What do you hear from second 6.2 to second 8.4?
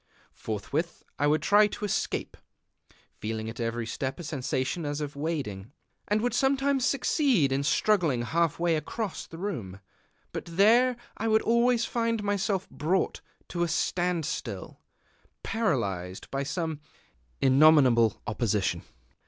would sometimes succeed in struggling